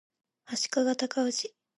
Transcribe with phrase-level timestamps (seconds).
[0.47, 1.53] 足利尊氏